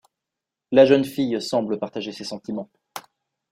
[0.71, 2.71] La jeune fille semble partager ses sentiments.